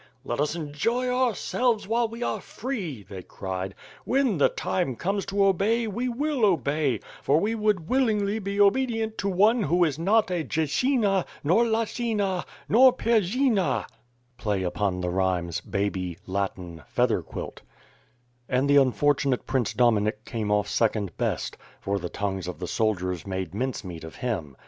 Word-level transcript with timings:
"Let 0.25 0.39
us 0.39 0.55
enjoy 0.55 1.09
ourselves 1.13 1.87
while 1.87 2.07
we 2.07 2.23
are 2.23 2.41
free!" 2.41 3.03
they 3.03 3.21
cried. 3.21 3.75
"When 4.03 4.39
the 4.39 4.49
time 4.49 4.95
comes 4.95 5.27
to 5.27 5.45
obey 5.45 5.85
we 5.85 6.09
will 6.09 6.43
obey, 6.43 7.01
for 7.21 7.39
we 7.39 7.53
would 7.53 7.87
willingly 7.87 8.39
be 8.39 8.59
obedient 8.59 9.19
to 9.19 9.29
one 9.29 9.61
who 9.61 9.83
is 9.83 9.99
not 9.99 10.31
a 10.31 10.43
dziecina, 10.43 11.23
nor 11.43 11.65
lacina, 11.67 12.45
nor 12.67 12.91
pierzynay' 12.93 13.85
And 18.49 18.69
the 18.69 18.77
unfortunate 18.81 19.45
Prince 19.45 19.73
Dominik 19.75 20.25
came 20.25 20.51
off 20.51 20.67
second 20.67 21.17
best, 21.17 21.57
for 21.79 21.99
the 21.99 22.09
tongues 22.09 22.47
of 22.47 22.57
the 22.57 22.65
soWiers 22.65 23.27
made 23.27 23.53
mince 23.53 23.83
meat 23.83 24.03
of 24.03 24.15
him. 24.15 24.57